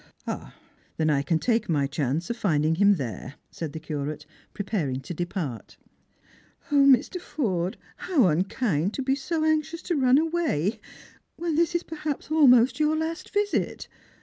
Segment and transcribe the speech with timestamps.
[0.97, 5.13] "Then I can take my chance of finding hira there," said the Curate, preparing to
[5.13, 5.77] depart."
[6.71, 7.21] 0, Mr.
[7.21, 10.81] Forde, how unkind to be so anxious to run away,
[11.35, 13.87] when this is perhaps almost your last visit.